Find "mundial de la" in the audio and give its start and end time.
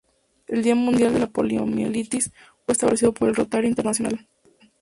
0.73-1.27